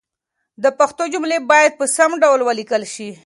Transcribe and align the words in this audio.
د 0.63 0.65
پښتو 0.79 1.03
جملې 1.13 1.37
باید 1.51 1.71
په 1.79 1.85
سم 1.95 2.11
ډول 2.21 2.39
ولیکل 2.43 2.83
شي. 2.93 3.09